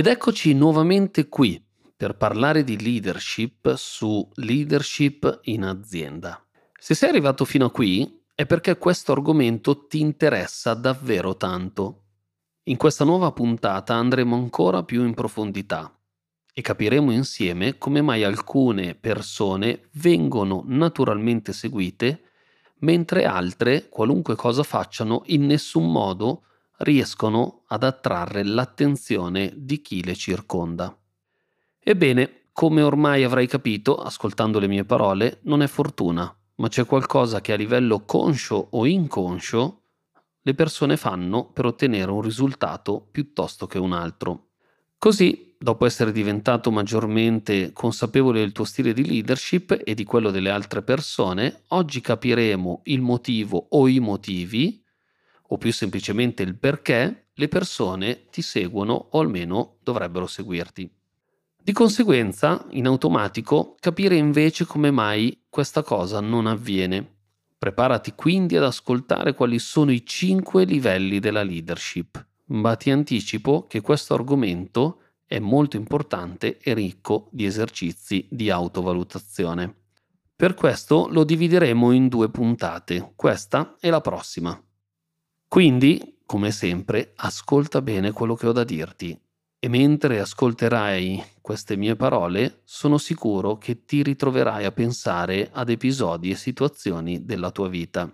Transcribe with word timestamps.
Ed 0.00 0.06
eccoci 0.06 0.54
nuovamente 0.54 1.28
qui 1.28 1.62
per 1.94 2.16
parlare 2.16 2.64
di 2.64 2.80
leadership 2.80 3.74
su 3.74 4.26
leadership 4.36 5.40
in 5.42 5.62
azienda. 5.62 6.42
Se 6.78 6.94
sei 6.94 7.10
arrivato 7.10 7.44
fino 7.44 7.66
a 7.66 7.70
qui 7.70 8.22
è 8.34 8.46
perché 8.46 8.78
questo 8.78 9.12
argomento 9.12 9.86
ti 9.88 10.00
interessa 10.00 10.72
davvero 10.72 11.36
tanto. 11.36 12.04
In 12.62 12.78
questa 12.78 13.04
nuova 13.04 13.30
puntata 13.32 13.92
andremo 13.92 14.36
ancora 14.36 14.84
più 14.84 15.04
in 15.04 15.12
profondità 15.12 15.94
e 16.50 16.62
capiremo 16.62 17.10
insieme 17.12 17.76
come 17.76 18.00
mai 18.00 18.24
alcune 18.24 18.94
persone 18.94 19.90
vengono 19.96 20.62
naturalmente 20.64 21.52
seguite 21.52 22.22
mentre 22.78 23.26
altre, 23.26 23.90
qualunque 23.90 24.34
cosa 24.34 24.62
facciano, 24.62 25.24
in 25.26 25.44
nessun 25.44 25.92
modo 25.92 26.44
riescono 26.80 27.64
ad 27.66 27.82
attrarre 27.82 28.44
l'attenzione 28.44 29.52
di 29.56 29.80
chi 29.80 30.04
le 30.04 30.14
circonda. 30.14 30.96
Ebbene, 31.78 32.48
come 32.52 32.82
ormai 32.82 33.24
avrai 33.24 33.46
capito, 33.46 33.96
ascoltando 33.96 34.58
le 34.58 34.68
mie 34.68 34.84
parole, 34.84 35.40
non 35.42 35.62
è 35.62 35.66
fortuna, 35.66 36.34
ma 36.56 36.68
c'è 36.68 36.84
qualcosa 36.84 37.40
che 37.40 37.52
a 37.52 37.56
livello 37.56 38.04
conscio 38.04 38.68
o 38.70 38.86
inconscio 38.86 39.82
le 40.42 40.54
persone 40.54 40.96
fanno 40.96 41.50
per 41.50 41.66
ottenere 41.66 42.10
un 42.10 42.22
risultato 42.22 43.06
piuttosto 43.10 43.66
che 43.66 43.78
un 43.78 43.92
altro. 43.92 44.48
Così, 44.96 45.54
dopo 45.58 45.84
essere 45.84 46.12
diventato 46.12 46.70
maggiormente 46.70 47.72
consapevole 47.72 48.40
del 48.40 48.52
tuo 48.52 48.64
stile 48.64 48.92
di 48.92 49.06
leadership 49.06 49.82
e 49.84 49.94
di 49.94 50.04
quello 50.04 50.30
delle 50.30 50.50
altre 50.50 50.82
persone, 50.82 51.62
oggi 51.68 52.00
capiremo 52.00 52.82
il 52.84 53.00
motivo 53.00 53.66
o 53.70 53.86
i 53.86 53.98
motivi 53.98 54.82
o 55.52 55.58
più 55.58 55.72
semplicemente 55.72 56.42
il 56.42 56.56
perché 56.56 57.28
le 57.32 57.48
persone 57.48 58.26
ti 58.30 58.42
seguono 58.42 59.08
o 59.10 59.20
almeno 59.20 59.76
dovrebbero 59.82 60.26
seguirti. 60.26 60.90
Di 61.62 61.72
conseguenza, 61.72 62.66
in 62.70 62.86
automatico, 62.86 63.76
capire 63.80 64.16
invece 64.16 64.64
come 64.64 64.90
mai 64.90 65.44
questa 65.48 65.82
cosa 65.82 66.20
non 66.20 66.46
avviene. 66.46 67.18
Preparati 67.58 68.12
quindi 68.14 68.56
ad 68.56 68.64
ascoltare 68.64 69.34
quali 69.34 69.58
sono 69.58 69.90
i 69.92 70.04
cinque 70.06 70.64
livelli 70.64 71.18
della 71.18 71.42
leadership, 71.42 72.26
ma 72.46 72.76
ti 72.76 72.90
anticipo 72.90 73.66
che 73.66 73.82
questo 73.82 74.14
argomento 74.14 75.00
è 75.26 75.38
molto 75.38 75.76
importante 75.76 76.58
e 76.58 76.72
ricco 76.74 77.28
di 77.30 77.44
esercizi 77.44 78.26
di 78.30 78.50
autovalutazione. 78.50 79.74
Per 80.34 80.54
questo 80.54 81.08
lo 81.10 81.24
divideremo 81.24 81.92
in 81.92 82.08
due 82.08 82.30
puntate, 82.30 83.12
questa 83.14 83.76
e 83.78 83.90
la 83.90 84.00
prossima. 84.00 84.58
Quindi, 85.50 86.18
come 86.26 86.52
sempre, 86.52 87.10
ascolta 87.16 87.82
bene 87.82 88.12
quello 88.12 88.36
che 88.36 88.46
ho 88.46 88.52
da 88.52 88.62
dirti 88.62 89.20
e 89.58 89.68
mentre 89.68 90.20
ascolterai 90.20 91.24
queste 91.40 91.76
mie 91.76 91.96
parole, 91.96 92.60
sono 92.62 92.98
sicuro 92.98 93.58
che 93.58 93.84
ti 93.84 94.04
ritroverai 94.04 94.64
a 94.64 94.70
pensare 94.70 95.50
ad 95.52 95.68
episodi 95.68 96.30
e 96.30 96.36
situazioni 96.36 97.24
della 97.24 97.50
tua 97.50 97.66
vita. 97.66 98.08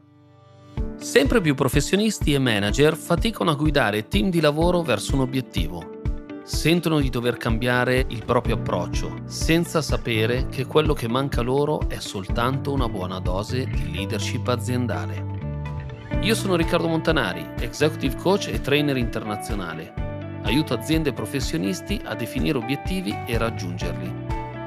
Sempre 0.96 1.42
più 1.42 1.54
professionisti 1.54 2.32
e 2.32 2.38
manager 2.38 2.96
faticano 2.96 3.50
a 3.50 3.54
guidare 3.54 4.08
team 4.08 4.30
di 4.30 4.40
lavoro 4.40 4.80
verso 4.80 5.14
un 5.14 5.20
obiettivo. 5.20 6.00
Sentono 6.42 7.00
di 7.00 7.10
dover 7.10 7.36
cambiare 7.36 8.06
il 8.08 8.24
proprio 8.24 8.54
approccio, 8.54 9.24
senza 9.26 9.82
sapere 9.82 10.46
che 10.46 10.64
quello 10.64 10.94
che 10.94 11.06
manca 11.06 11.42
loro 11.42 11.86
è 11.86 12.00
soltanto 12.00 12.72
una 12.72 12.88
buona 12.88 13.20
dose 13.20 13.66
di 13.66 13.92
leadership 13.92 14.48
aziendale. 14.48 15.35
Io 16.22 16.34
sono 16.34 16.56
Riccardo 16.56 16.88
Montanari, 16.88 17.46
executive 17.60 18.16
coach 18.16 18.48
e 18.48 18.60
trainer 18.60 18.96
internazionale. 18.96 19.92
Aiuto 20.42 20.74
aziende 20.74 21.10
e 21.10 21.12
professionisti 21.12 22.00
a 22.04 22.14
definire 22.14 22.58
obiettivi 22.58 23.16
e 23.26 23.38
raggiungerli. 23.38 24.24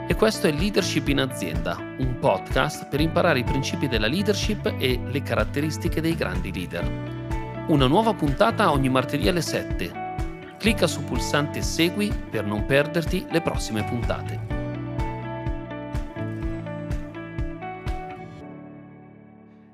E 0.07 0.15
questo 0.15 0.47
è 0.47 0.51
Leadership 0.51 1.07
in 1.07 1.19
azienda, 1.19 1.77
un 1.77 2.17
podcast 2.19 2.87
per 2.87 2.99
imparare 2.99 3.39
i 3.39 3.43
principi 3.43 3.87
della 3.87 4.07
leadership 4.07 4.73
e 4.77 4.99
le 5.05 5.21
caratteristiche 5.21 6.01
dei 6.01 6.15
grandi 6.15 6.51
leader. 6.51 7.67
Una 7.67 7.87
nuova 7.87 8.13
puntata 8.13 8.71
ogni 8.71 8.89
martedì 8.89 9.27
alle 9.27 9.41
7. 9.41 10.07
Clicca 10.57 10.87
sul 10.87 11.03
pulsante 11.03 11.61
Segui 11.61 12.11
per 12.29 12.43
non 12.45 12.65
perderti 12.65 13.27
le 13.29 13.41
prossime 13.41 13.83
puntate. 13.83 14.47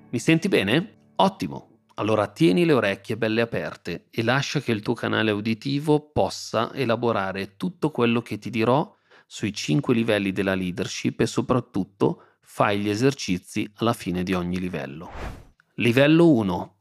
Mi 0.09 0.19
senti 0.19 0.47
bene? 0.47 0.94
Ottimo! 1.17 1.69
Allora 1.95 2.27
tieni 2.27 2.65
le 2.65 2.73
orecchie 2.73 3.15
belle 3.15 3.39
aperte 3.39 4.07
e 4.09 4.21
lascia 4.21 4.59
che 4.59 4.73
il 4.73 4.81
tuo 4.81 4.93
canale 4.93 5.31
uditivo 5.31 6.11
possa 6.11 6.73
elaborare 6.73 7.55
tutto 7.55 7.89
quello 7.89 8.21
che 8.21 8.37
ti 8.37 8.49
dirò 8.49 8.93
sui 9.25 9.53
cinque 9.53 9.93
livelli 9.93 10.33
della 10.33 10.55
leadership 10.55 11.21
e 11.21 11.25
soprattutto 11.25 12.23
fai 12.41 12.79
gli 12.79 12.89
esercizi 12.89 13.71
alla 13.75 13.93
fine 13.93 14.23
di 14.23 14.33
ogni 14.33 14.59
livello. 14.59 15.09
Livello 15.75 16.29
1. 16.31 16.77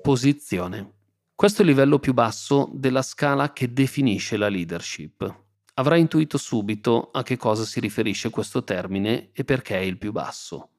Posizione. 0.00 0.92
Questo 1.34 1.60
è 1.60 1.64
il 1.64 1.70
livello 1.70 1.98
più 1.98 2.14
basso 2.14 2.70
della 2.72 3.02
scala 3.02 3.52
che 3.52 3.74
definisce 3.74 4.38
la 4.38 4.48
leadership. 4.48 5.44
Avrai 5.74 6.00
intuito 6.00 6.38
subito 6.38 7.10
a 7.12 7.22
che 7.22 7.36
cosa 7.36 7.64
si 7.64 7.78
riferisce 7.78 8.30
questo 8.30 8.64
termine 8.64 9.30
e 9.32 9.44
perché 9.44 9.76
è 9.76 9.82
il 9.82 9.98
più 9.98 10.12
basso. 10.12 10.70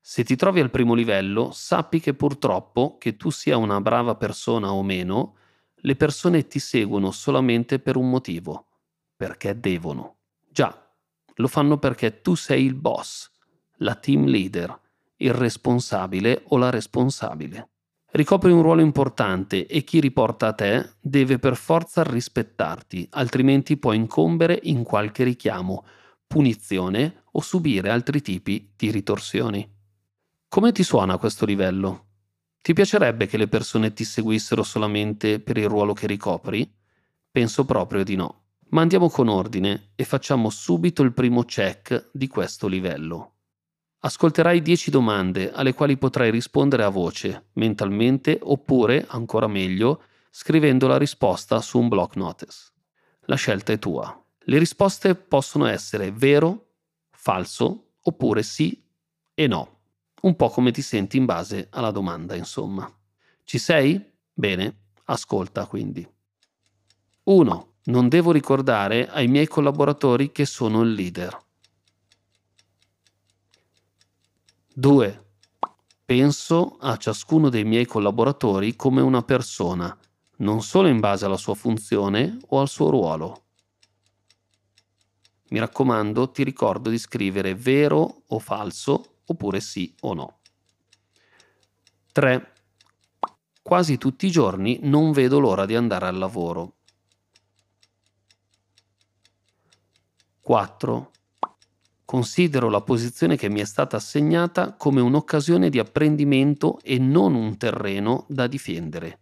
Se 0.00 0.24
ti 0.24 0.36
trovi 0.36 0.60
al 0.60 0.70
primo 0.70 0.94
livello, 0.94 1.50
sappi 1.52 2.00
che 2.00 2.14
purtroppo, 2.14 2.96
che 2.98 3.16
tu 3.16 3.30
sia 3.30 3.56
una 3.56 3.80
brava 3.80 4.14
persona 4.14 4.72
o 4.72 4.82
meno, 4.82 5.36
le 5.74 5.96
persone 5.96 6.46
ti 6.46 6.58
seguono 6.58 7.10
solamente 7.10 7.78
per 7.78 7.96
un 7.96 8.08
motivo, 8.08 8.66
perché 9.16 9.58
devono. 9.58 10.16
Già, 10.50 10.92
lo 11.34 11.46
fanno 11.46 11.78
perché 11.78 12.20
tu 12.20 12.34
sei 12.34 12.64
il 12.64 12.74
boss, 12.74 13.30
la 13.78 13.94
team 13.94 14.24
leader, 14.24 14.76
il 15.16 15.32
responsabile 15.32 16.42
o 16.48 16.56
la 16.56 16.70
responsabile. 16.70 17.70
Ricopri 18.10 18.50
un 18.50 18.62
ruolo 18.62 18.80
importante 18.80 19.66
e 19.66 19.84
chi 19.84 20.00
riporta 20.00 20.48
a 20.48 20.52
te 20.54 20.94
deve 21.00 21.38
per 21.38 21.56
forza 21.56 22.02
rispettarti, 22.02 23.06
altrimenti 23.10 23.76
può 23.76 23.92
incombere 23.92 24.58
in 24.62 24.82
qualche 24.82 25.24
richiamo, 25.24 25.84
punizione 26.26 27.24
o 27.32 27.40
subire 27.40 27.90
altri 27.90 28.22
tipi 28.22 28.72
di 28.74 28.90
ritorsioni. 28.90 29.76
Come 30.50 30.72
ti 30.72 30.82
suona 30.82 31.18
questo 31.18 31.44
livello? 31.44 32.06
Ti 32.62 32.72
piacerebbe 32.72 33.26
che 33.26 33.36
le 33.36 33.48
persone 33.48 33.92
ti 33.92 34.02
seguissero 34.02 34.62
solamente 34.62 35.40
per 35.40 35.58
il 35.58 35.68
ruolo 35.68 35.92
che 35.92 36.06
ricopri? 36.06 36.74
Penso 37.30 37.66
proprio 37.66 38.02
di 38.02 38.16
no. 38.16 38.44
Ma 38.70 38.80
andiamo 38.80 39.10
con 39.10 39.28
ordine 39.28 39.90
e 39.94 40.04
facciamo 40.04 40.48
subito 40.48 41.02
il 41.02 41.12
primo 41.12 41.44
check 41.44 42.08
di 42.14 42.28
questo 42.28 42.66
livello. 42.66 43.34
Ascolterai 43.98 44.62
10 44.62 44.90
domande 44.90 45.52
alle 45.52 45.74
quali 45.74 45.98
potrai 45.98 46.30
rispondere 46.30 46.82
a 46.82 46.88
voce, 46.88 47.50
mentalmente 47.52 48.38
oppure, 48.40 49.04
ancora 49.06 49.48
meglio, 49.48 50.02
scrivendo 50.30 50.86
la 50.86 50.96
risposta 50.96 51.60
su 51.60 51.78
un 51.78 51.88
block 51.88 52.16
notice. 52.16 52.72
La 53.26 53.36
scelta 53.36 53.74
è 53.74 53.78
tua. 53.78 54.18
Le 54.38 54.58
risposte 54.58 55.14
possono 55.14 55.66
essere 55.66 56.10
vero, 56.10 56.70
falso 57.10 57.96
oppure 58.00 58.42
sì 58.42 58.82
e 59.34 59.46
no 59.46 59.76
un 60.22 60.36
po' 60.36 60.48
come 60.48 60.70
ti 60.70 60.82
senti 60.82 61.16
in 61.16 61.24
base 61.24 61.68
alla 61.70 61.90
domanda, 61.90 62.34
insomma. 62.34 62.90
Ci 63.44 63.58
sei? 63.58 64.02
Bene, 64.32 64.90
ascolta 65.04 65.66
quindi. 65.66 66.06
1. 67.24 67.72
Non 67.84 68.08
devo 68.08 68.32
ricordare 68.32 69.08
ai 69.08 69.28
miei 69.28 69.46
collaboratori 69.46 70.32
che 70.32 70.44
sono 70.44 70.82
il 70.82 70.92
leader. 70.92 71.46
2. 74.74 75.26
Penso 76.04 76.76
a 76.80 76.96
ciascuno 76.96 77.48
dei 77.48 77.64
miei 77.64 77.86
collaboratori 77.86 78.76
come 78.76 79.00
una 79.00 79.22
persona, 79.22 79.96
non 80.36 80.62
solo 80.62 80.88
in 80.88 81.00
base 81.00 81.24
alla 81.24 81.36
sua 81.36 81.54
funzione 81.54 82.38
o 82.48 82.60
al 82.60 82.68
suo 82.68 82.90
ruolo. 82.90 83.44
Mi 85.50 85.58
raccomando, 85.58 86.30
ti 86.30 86.44
ricordo 86.44 86.90
di 86.90 86.98
scrivere 86.98 87.54
vero 87.54 88.22
o 88.26 88.38
falso 88.38 89.17
oppure 89.28 89.60
sì 89.60 89.94
o 90.00 90.12
no. 90.12 90.40
3. 92.12 92.52
Quasi 93.62 93.96
tutti 93.98 94.26
i 94.26 94.30
giorni 94.30 94.80
non 94.82 95.12
vedo 95.12 95.38
l'ora 95.38 95.64
di 95.64 95.74
andare 95.74 96.06
al 96.06 96.18
lavoro. 96.18 96.76
4. 100.40 101.10
Considero 102.04 102.70
la 102.70 102.80
posizione 102.80 103.36
che 103.36 103.50
mi 103.50 103.60
è 103.60 103.66
stata 103.66 103.96
assegnata 103.96 104.72
come 104.72 105.02
un'occasione 105.02 105.68
di 105.68 105.78
apprendimento 105.78 106.80
e 106.82 106.98
non 106.98 107.34
un 107.34 107.58
terreno 107.58 108.24
da 108.28 108.46
difendere. 108.46 109.20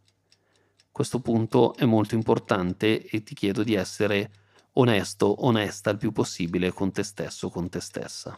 Questo 0.93 1.19
punto 1.19 1.75
è 1.75 1.85
molto 1.85 2.15
importante 2.15 3.05
e 3.05 3.25
ti 3.25 3.35
chiedo 3.35 3.65
di 3.65 3.75
essere 3.75 4.31
onesto, 4.75 5.45
onesta 5.45 5.91
il 5.91 5.99
più 5.99 6.13
possibile 6.13 6.73
con 6.73 6.93
te 6.93 7.03
stesso, 7.03 7.51
con 7.51 7.69
te 7.69 7.81
stessa. 7.81 8.35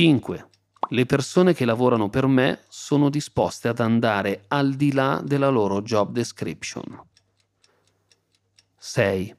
5. 0.00 0.48
le 0.88 1.04
persone 1.04 1.52
che 1.52 1.66
lavorano 1.66 2.08
per 2.08 2.26
me 2.26 2.64
sono 2.70 3.10
disposte 3.10 3.68
ad 3.68 3.80
andare 3.80 4.44
al 4.48 4.72
di 4.72 4.92
là 4.92 5.20
della 5.22 5.50
loro 5.50 5.82
job 5.82 6.12
description. 6.12 7.02
6. 8.78 9.36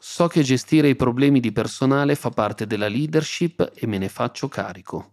So 0.00 0.26
che 0.28 0.42
gestire 0.42 0.88
i 0.88 0.96
problemi 0.96 1.40
di 1.40 1.52
personale 1.52 2.14
fa 2.14 2.30
parte 2.30 2.66
della 2.66 2.88
leadership 2.88 3.70
e 3.74 3.86
me 3.86 3.98
ne 3.98 4.08
faccio 4.08 4.48
carico. 4.48 5.12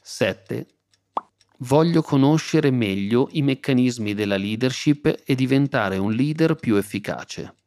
7. 0.00 0.66
Voglio 1.56 2.02
conoscere 2.02 2.70
meglio 2.70 3.30
i 3.32 3.42
meccanismi 3.42 4.14
della 4.14 4.36
leadership 4.36 5.22
e 5.24 5.34
diventare 5.34 5.96
un 5.96 6.12
leader 6.12 6.54
più 6.54 6.76
efficace. 6.76 7.57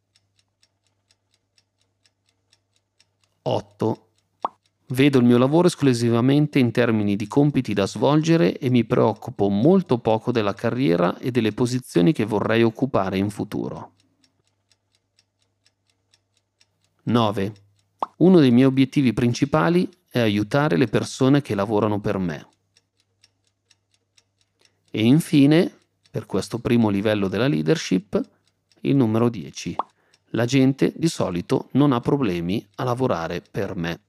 8. 3.43 4.07
Vedo 4.89 5.19
il 5.19 5.23
mio 5.23 5.37
lavoro 5.37 5.67
esclusivamente 5.67 6.59
in 6.59 6.71
termini 6.71 7.15
di 7.15 7.27
compiti 7.27 7.73
da 7.73 7.87
svolgere 7.87 8.57
e 8.57 8.69
mi 8.69 8.83
preoccupo 8.83 9.49
molto 9.49 9.99
poco 9.99 10.31
della 10.31 10.53
carriera 10.53 11.17
e 11.17 11.31
delle 11.31 11.53
posizioni 11.53 12.11
che 12.11 12.25
vorrei 12.25 12.61
occupare 12.61 13.17
in 13.17 13.29
futuro. 13.29 13.93
9. 17.03 17.53
Uno 18.17 18.39
dei 18.39 18.51
miei 18.51 18.67
obiettivi 18.67 19.13
principali 19.13 19.89
è 20.09 20.19
aiutare 20.19 20.77
le 20.77 20.87
persone 20.87 21.41
che 21.41 21.55
lavorano 21.55 21.99
per 21.99 22.17
me. 22.17 22.47
E 24.91 25.03
infine, 25.03 25.73
per 26.11 26.25
questo 26.25 26.59
primo 26.59 26.89
livello 26.89 27.29
della 27.29 27.47
leadership, 27.47 28.21
il 28.81 28.95
numero 28.95 29.29
10. 29.29 29.75
La 30.31 30.45
gente 30.45 30.93
di 30.95 31.07
solito 31.07 31.69
non 31.73 31.91
ha 31.91 31.99
problemi 31.99 32.65
a 32.75 32.83
lavorare 32.83 33.41
per 33.41 33.75
me. 33.75 34.01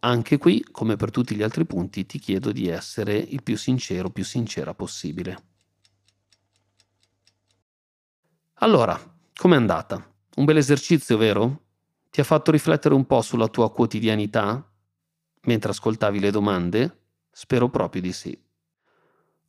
Anche 0.00 0.38
qui, 0.38 0.64
come 0.70 0.96
per 0.96 1.10
tutti 1.10 1.34
gli 1.34 1.42
altri 1.42 1.66
punti, 1.66 2.06
ti 2.06 2.18
chiedo 2.18 2.52
di 2.52 2.68
essere 2.68 3.16
il 3.16 3.42
più 3.42 3.56
sincero, 3.56 4.10
più 4.10 4.24
sincera 4.24 4.72
possibile. 4.74 5.44
Allora, 8.60 8.98
com'è 9.34 9.56
andata? 9.56 10.14
Un 10.36 10.44
bel 10.44 10.58
esercizio, 10.58 11.16
vero? 11.16 11.64
Ti 12.10 12.20
ha 12.20 12.24
fatto 12.24 12.50
riflettere 12.50 12.94
un 12.94 13.04
po' 13.04 13.20
sulla 13.20 13.48
tua 13.48 13.70
quotidianità 13.72 14.70
mentre 15.42 15.70
ascoltavi 15.70 16.20
le 16.20 16.30
domande? 16.30 17.00
Spero 17.30 17.68
proprio 17.68 18.00
di 18.00 18.12
sì. 18.12 18.38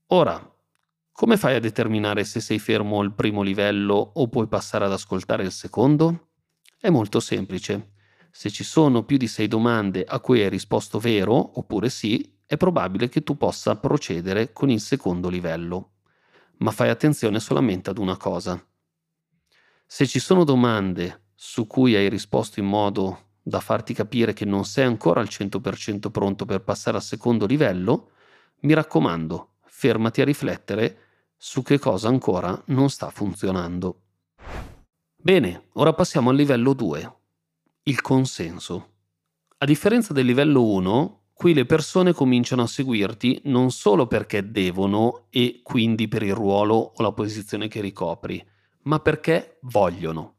Ora, 0.07 0.56
come 1.17 1.35
fai 1.35 1.55
a 1.55 1.59
determinare 1.59 2.23
se 2.23 2.39
sei 2.39 2.59
fermo 2.59 2.99
al 2.99 3.11
primo 3.11 3.41
livello 3.41 3.95
o 3.95 4.27
puoi 4.27 4.45
passare 4.47 4.85
ad 4.85 4.91
ascoltare 4.91 5.41
il 5.41 5.51
secondo? 5.51 6.27
È 6.79 6.91
molto 6.91 7.19
semplice. 7.19 7.93
Se 8.29 8.51
ci 8.51 8.63
sono 8.63 9.03
più 9.03 9.17
di 9.17 9.25
sei 9.25 9.47
domande 9.47 10.03
a 10.03 10.19
cui 10.19 10.43
hai 10.43 10.49
risposto 10.49 10.99
vero 10.99 11.57
oppure 11.57 11.89
sì, 11.89 12.37
è 12.45 12.55
probabile 12.55 13.09
che 13.09 13.23
tu 13.23 13.35
possa 13.35 13.75
procedere 13.77 14.53
con 14.53 14.69
il 14.69 14.79
secondo 14.79 15.27
livello. 15.27 15.93
Ma 16.57 16.69
fai 16.69 16.89
attenzione 16.89 17.39
solamente 17.39 17.89
ad 17.89 17.97
una 17.97 18.15
cosa. 18.15 18.63
Se 19.87 20.05
ci 20.05 20.19
sono 20.19 20.43
domande 20.43 21.29
su 21.33 21.65
cui 21.65 21.95
hai 21.95 22.09
risposto 22.09 22.59
in 22.59 22.67
modo 22.67 23.29
da 23.41 23.59
farti 23.59 23.95
capire 23.95 24.33
che 24.33 24.45
non 24.45 24.65
sei 24.65 24.85
ancora 24.85 25.19
al 25.21 25.29
100% 25.31 26.11
pronto 26.11 26.45
per 26.45 26.61
passare 26.61 26.97
al 26.97 27.03
secondo 27.03 27.47
livello, 27.47 28.11
mi 28.59 28.73
raccomando, 28.75 29.53
fermati 29.65 30.21
a 30.21 30.23
riflettere 30.23 31.01
su 31.37 31.61
che 31.61 31.77
cosa 31.77 32.07
ancora 32.07 32.59
non 32.67 32.89
sta 32.89 33.09
funzionando. 33.11 34.01
Bene, 35.15 35.67
ora 35.73 35.93
passiamo 35.93 36.31
al 36.31 36.35
livello 36.35 36.73
2, 36.73 37.15
il 37.83 38.01
consenso. 38.01 38.93
A 39.57 39.65
differenza 39.65 40.13
del 40.13 40.25
livello 40.25 40.63
1, 40.63 41.21
qui 41.33 41.53
le 41.53 41.65
persone 41.65 42.13
cominciano 42.13 42.63
a 42.63 42.67
seguirti 42.67 43.41
non 43.45 43.71
solo 43.71 44.07
perché 44.07 44.49
devono 44.49 45.27
e 45.29 45.61
quindi 45.63 46.07
per 46.07 46.23
il 46.23 46.33
ruolo 46.33 46.93
o 46.95 47.01
la 47.03 47.11
posizione 47.11 47.67
che 47.67 47.81
ricopri, 47.81 48.43
ma 48.83 48.99
perché 48.99 49.59
vogliono. 49.61 50.35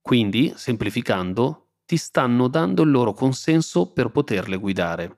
Quindi, 0.00 0.52
semplificando, 0.56 1.70
ti 1.84 1.96
stanno 1.96 2.48
dando 2.48 2.82
il 2.82 2.90
loro 2.90 3.12
consenso 3.12 3.90
per 3.92 4.10
poterle 4.10 4.56
guidare. 4.56 5.17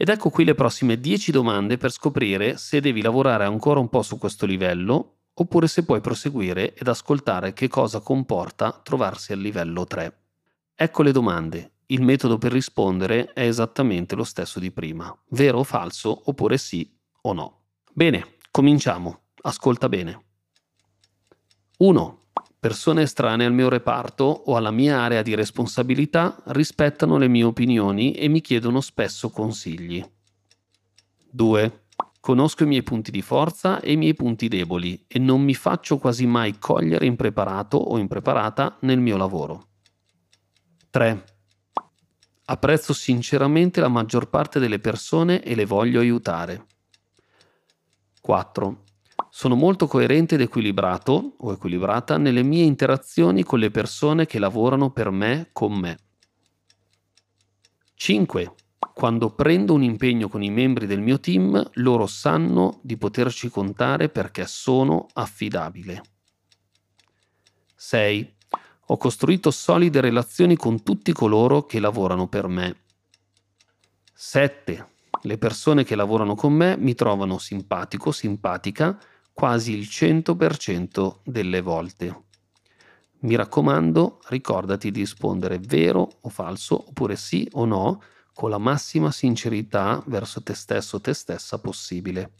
Ed 0.00 0.08
ecco 0.08 0.30
qui 0.30 0.44
le 0.44 0.54
prossime 0.54 0.98
10 0.98 1.30
domande 1.30 1.76
per 1.76 1.90
scoprire 1.90 2.56
se 2.56 2.80
devi 2.80 3.02
lavorare 3.02 3.44
ancora 3.44 3.80
un 3.80 3.90
po' 3.90 4.00
su 4.00 4.16
questo 4.16 4.46
livello 4.46 5.16
oppure 5.34 5.68
se 5.68 5.84
puoi 5.84 6.00
proseguire 6.00 6.72
ed 6.72 6.88
ascoltare 6.88 7.52
che 7.52 7.68
cosa 7.68 8.00
comporta 8.00 8.80
trovarsi 8.82 9.34
al 9.34 9.40
livello 9.40 9.84
3. 9.84 10.20
Ecco 10.74 11.02
le 11.02 11.12
domande. 11.12 11.72
Il 11.88 12.00
metodo 12.00 12.38
per 12.38 12.50
rispondere 12.50 13.30
è 13.34 13.42
esattamente 13.42 14.14
lo 14.14 14.24
stesso 14.24 14.58
di 14.58 14.70
prima. 14.70 15.14
Vero 15.32 15.58
o 15.58 15.64
falso, 15.64 16.22
oppure 16.30 16.56
sì 16.56 16.90
o 17.20 17.34
no. 17.34 17.64
Bene, 17.92 18.36
cominciamo. 18.50 19.24
Ascolta 19.42 19.90
bene. 19.90 20.24
1. 21.76 22.28
Persone 22.60 23.00
estranee 23.00 23.46
al 23.46 23.54
mio 23.54 23.70
reparto 23.70 24.24
o 24.24 24.54
alla 24.54 24.70
mia 24.70 25.00
area 25.00 25.22
di 25.22 25.34
responsabilità 25.34 26.42
rispettano 26.48 27.16
le 27.16 27.26
mie 27.26 27.44
opinioni 27.44 28.12
e 28.12 28.28
mi 28.28 28.42
chiedono 28.42 28.82
spesso 28.82 29.30
consigli. 29.30 30.04
2. 31.30 31.84
Conosco 32.20 32.64
i 32.64 32.66
miei 32.66 32.82
punti 32.82 33.10
di 33.10 33.22
forza 33.22 33.80
e 33.80 33.92
i 33.92 33.96
miei 33.96 34.12
punti 34.12 34.48
deboli 34.48 35.06
e 35.08 35.18
non 35.18 35.40
mi 35.40 35.54
faccio 35.54 35.96
quasi 35.96 36.26
mai 36.26 36.58
cogliere 36.58 37.06
impreparato 37.06 37.78
o 37.78 37.96
impreparata 37.96 38.76
nel 38.80 39.00
mio 39.00 39.16
lavoro. 39.16 39.68
3. 40.90 41.24
Apprezzo 42.44 42.92
sinceramente 42.92 43.80
la 43.80 43.88
maggior 43.88 44.28
parte 44.28 44.58
delle 44.58 44.80
persone 44.80 45.42
e 45.42 45.54
le 45.54 45.64
voglio 45.64 45.98
aiutare. 45.98 46.66
4. 48.20 48.84
Sono 49.30 49.54
molto 49.54 49.86
coerente 49.86 50.34
ed 50.34 50.40
equilibrato 50.40 51.34
o 51.38 51.52
equilibrata 51.52 52.18
nelle 52.18 52.42
mie 52.42 52.64
interazioni 52.64 53.44
con 53.44 53.60
le 53.60 53.70
persone 53.70 54.26
che 54.26 54.38
lavorano 54.38 54.90
per 54.90 55.10
me 55.10 55.48
con 55.52 55.72
me. 55.72 55.96
5. 57.94 58.54
Quando 58.92 59.30
prendo 59.30 59.72
un 59.72 59.82
impegno 59.82 60.28
con 60.28 60.42
i 60.42 60.50
membri 60.50 60.86
del 60.86 61.00
mio 61.00 61.20
team, 61.20 61.70
loro 61.74 62.06
sanno 62.06 62.80
di 62.82 62.96
poterci 62.96 63.48
contare 63.48 64.08
perché 64.08 64.46
sono 64.46 65.06
affidabile. 65.12 66.02
6. 67.76 68.34
Ho 68.86 68.96
costruito 68.96 69.50
solide 69.50 70.00
relazioni 70.00 70.56
con 70.56 70.82
tutti 70.82 71.12
coloro 71.12 71.64
che 71.64 71.78
lavorano 71.78 72.26
per 72.26 72.48
me. 72.48 72.76
7. 74.12 74.86
Le 75.22 75.38
persone 75.38 75.84
che 75.84 75.94
lavorano 75.94 76.34
con 76.34 76.52
me 76.52 76.76
mi 76.76 76.94
trovano 76.94 77.38
simpatico, 77.38 78.10
simpatica, 78.10 78.98
quasi 79.32 79.72
il 79.72 79.86
100% 79.90 81.18
delle 81.24 81.60
volte. 81.60 82.24
Mi 83.20 83.34
raccomando, 83.34 84.20
ricordati 84.28 84.90
di 84.90 85.00
rispondere 85.00 85.58
vero 85.58 86.08
o 86.20 86.28
falso, 86.28 86.88
oppure 86.88 87.16
sì 87.16 87.46
o 87.52 87.64
no, 87.64 88.02
con 88.32 88.48
la 88.48 88.58
massima 88.58 89.10
sincerità 89.10 90.02
verso 90.06 90.42
te 90.42 90.54
stesso 90.54 90.96
o 90.96 91.00
te 91.00 91.12
stessa 91.12 91.58
possibile. 91.58 92.32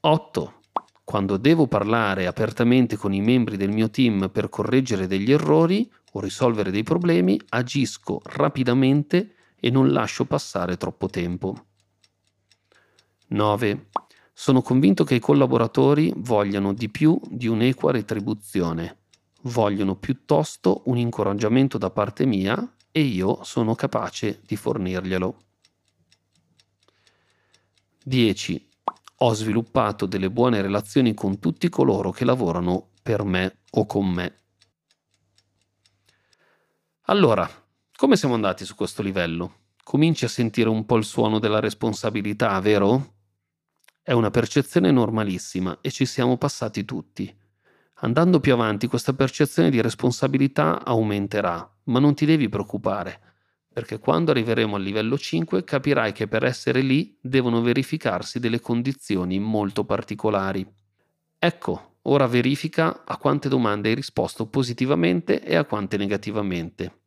8. 0.00 0.60
Quando 1.02 1.36
devo 1.36 1.66
parlare 1.66 2.26
apertamente 2.26 2.96
con 2.96 3.14
i 3.14 3.20
membri 3.20 3.56
del 3.56 3.70
mio 3.70 3.88
team 3.88 4.28
per 4.30 4.48
correggere 4.48 5.06
degli 5.06 5.32
errori 5.32 5.90
o 6.12 6.20
risolvere 6.20 6.70
dei 6.70 6.82
problemi, 6.82 7.40
agisco 7.50 8.20
rapidamente 8.24 9.34
e 9.58 9.70
non 9.70 9.92
lascio 9.92 10.24
passare 10.26 10.76
troppo 10.76 11.08
tempo. 11.08 11.66
9. 13.28 13.86
Sono 14.38 14.60
convinto 14.60 15.02
che 15.02 15.14
i 15.14 15.18
collaboratori 15.18 16.12
vogliano 16.14 16.74
di 16.74 16.90
più 16.90 17.18
di 17.26 17.46
un'equa 17.46 17.90
retribuzione. 17.90 19.04
Vogliono 19.44 19.96
piuttosto 19.96 20.82
un 20.84 20.98
incoraggiamento 20.98 21.78
da 21.78 21.88
parte 21.88 22.26
mia 22.26 22.76
e 22.90 23.00
io 23.00 23.42
sono 23.44 23.74
capace 23.74 24.42
di 24.44 24.54
fornirglielo. 24.54 25.42
10 28.04 28.68
ho 29.20 29.32
sviluppato 29.32 30.04
delle 30.04 30.30
buone 30.30 30.60
relazioni 30.60 31.14
con 31.14 31.38
tutti 31.38 31.70
coloro 31.70 32.10
che 32.10 32.26
lavorano 32.26 32.90
per 33.02 33.24
me 33.24 33.60
o 33.70 33.86
con 33.86 34.06
me. 34.06 34.34
Allora, 37.06 37.48
come 37.96 38.16
siamo 38.16 38.34
andati 38.34 38.66
su 38.66 38.74
questo 38.74 39.00
livello? 39.00 39.60
Cominci 39.82 40.26
a 40.26 40.28
sentire 40.28 40.68
un 40.68 40.84
po' 40.84 40.96
il 40.96 41.04
suono 41.04 41.38
della 41.38 41.58
responsabilità, 41.58 42.60
vero? 42.60 43.14
È 44.08 44.12
una 44.12 44.30
percezione 44.30 44.92
normalissima 44.92 45.78
e 45.80 45.90
ci 45.90 46.06
siamo 46.06 46.36
passati 46.36 46.84
tutti. 46.84 47.36
Andando 47.94 48.38
più 48.38 48.52
avanti 48.52 48.86
questa 48.86 49.14
percezione 49.14 49.68
di 49.68 49.80
responsabilità 49.80 50.84
aumenterà, 50.84 51.68
ma 51.86 51.98
non 51.98 52.14
ti 52.14 52.24
devi 52.24 52.48
preoccupare 52.48 53.20
perché 53.72 53.98
quando 53.98 54.30
arriveremo 54.30 54.76
al 54.76 54.82
livello 54.82 55.18
5 55.18 55.64
capirai 55.64 56.12
che 56.12 56.28
per 56.28 56.44
essere 56.44 56.82
lì 56.82 57.18
devono 57.20 57.62
verificarsi 57.62 58.38
delle 58.38 58.60
condizioni 58.60 59.40
molto 59.40 59.84
particolari. 59.84 60.64
Ecco, 61.36 61.96
ora 62.02 62.28
verifica 62.28 63.02
a 63.04 63.16
quante 63.16 63.48
domande 63.48 63.88
hai 63.88 63.96
risposto 63.96 64.46
positivamente 64.46 65.42
e 65.42 65.56
a 65.56 65.64
quante 65.64 65.96
negativamente. 65.96 67.00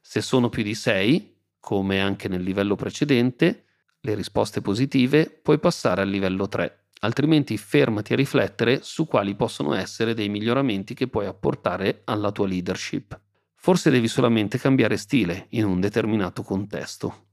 Se 0.00 0.20
sono 0.20 0.48
più 0.48 0.64
di 0.64 0.74
6, 0.74 1.36
come 1.60 2.00
anche 2.00 2.26
nel 2.26 2.42
livello 2.42 2.74
precedente, 2.74 3.66
le 4.00 4.14
risposte 4.14 4.60
positive, 4.60 5.26
puoi 5.42 5.58
passare 5.58 6.02
al 6.02 6.08
livello 6.08 6.48
3, 6.48 6.86
altrimenti 7.00 7.56
fermati 7.58 8.12
a 8.12 8.16
riflettere 8.16 8.80
su 8.82 9.06
quali 9.06 9.34
possono 9.34 9.74
essere 9.74 10.14
dei 10.14 10.28
miglioramenti 10.28 10.94
che 10.94 11.08
puoi 11.08 11.26
apportare 11.26 12.02
alla 12.04 12.32
tua 12.32 12.46
leadership. 12.46 13.18
Forse 13.54 13.90
devi 13.90 14.08
solamente 14.08 14.58
cambiare 14.58 14.96
stile 14.96 15.46
in 15.50 15.66
un 15.66 15.80
determinato 15.80 16.42
contesto. 16.42 17.26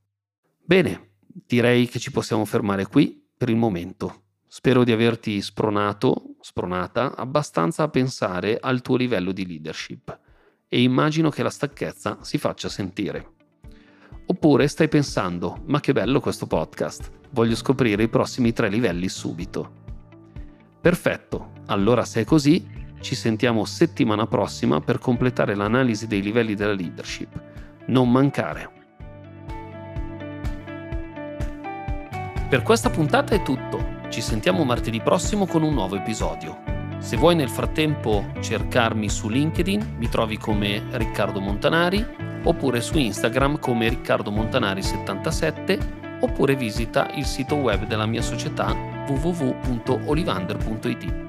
Bene, 0.61 1.11
direi 1.25 1.87
che 1.87 1.99
ci 1.99 2.11
possiamo 2.11 2.43
fermare 2.43 2.85
qui 2.85 3.25
per 3.37 3.49
il 3.49 3.55
momento. 3.55 4.23
Spero 4.45 4.83
di 4.83 4.91
averti 4.91 5.41
spronato, 5.41 6.35
spronata, 6.41 7.15
abbastanza 7.15 7.83
a 7.83 7.89
pensare 7.89 8.57
al 8.59 8.81
tuo 8.81 8.97
livello 8.97 9.31
di 9.31 9.45
leadership 9.45 10.19
e 10.67 10.81
immagino 10.81 11.29
che 11.29 11.43
la 11.43 11.49
stanchezza 11.49 12.17
si 12.21 12.37
faccia 12.37 12.67
sentire. 12.67 13.35
Oppure 14.29 14.67
stai 14.67 14.89
pensando, 14.89 15.61
ma 15.67 15.79
che 15.79 15.93
bello 15.93 16.19
questo 16.19 16.47
podcast, 16.47 17.09
voglio 17.29 17.55
scoprire 17.55 18.03
i 18.03 18.09
prossimi 18.09 18.51
tre 18.51 18.67
livelli 18.67 19.07
subito. 19.07 19.71
Perfetto, 20.81 21.51
allora 21.67 22.03
se 22.03 22.21
è 22.21 22.25
così, 22.25 22.67
ci 22.99 23.15
sentiamo 23.15 23.63
settimana 23.63 24.27
prossima 24.27 24.81
per 24.81 24.99
completare 24.99 25.55
l'analisi 25.55 26.07
dei 26.07 26.21
livelli 26.21 26.55
della 26.55 26.73
leadership. 26.73 27.41
Non 27.85 28.11
mancare. 28.11 28.69
Per 32.49 32.61
questa 32.63 32.89
puntata 32.89 33.33
è 33.33 33.41
tutto. 33.43 33.95
Ci 34.09 34.19
sentiamo 34.19 34.65
martedì 34.65 34.99
prossimo 34.99 35.45
con 35.45 35.63
un 35.63 35.73
nuovo 35.73 35.95
episodio. 35.95 36.57
Se 36.97 37.15
vuoi 37.15 37.35
nel 37.35 37.49
frattempo 37.49 38.25
cercarmi 38.41 39.07
su 39.07 39.29
LinkedIn, 39.29 39.95
mi 39.97 40.09
trovi 40.09 40.37
come 40.37 40.83
Riccardo 40.91 41.39
Montanari, 41.39 42.05
oppure 42.43 42.81
su 42.81 42.97
Instagram 42.97 43.59
come 43.59 43.89
Riccardo 43.89 44.31
Montanari77, 44.31 45.79
oppure 46.21 46.55
visita 46.55 47.09
il 47.13 47.25
sito 47.25 47.55
web 47.55 47.85
della 47.85 48.05
mia 48.05 48.21
società 48.21 48.73
www.olivander.it. 49.07 51.26